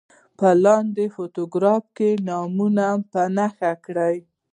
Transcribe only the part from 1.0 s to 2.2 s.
پاراګراف کې